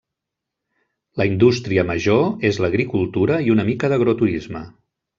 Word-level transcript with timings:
La 1.21 1.27
indústria 1.33 1.85
major 1.91 2.27
és 2.51 2.59
l'agricultura 2.65 3.41
i 3.49 3.57
una 3.59 3.71
mica 3.71 3.95
d'agroturisme. 3.95 4.69